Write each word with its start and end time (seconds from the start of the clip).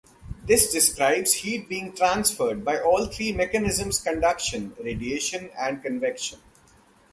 This 0.47 0.71
describes 0.71 1.31
heat 1.31 1.69
being 1.69 1.93
transferred 1.93 2.65
by 2.65 2.79
all 2.79 3.05
three 3.05 3.31
mechanisms-conduction, 3.33 4.75
radiation, 4.79 5.51
and 5.55 5.79
convection. 5.83 6.39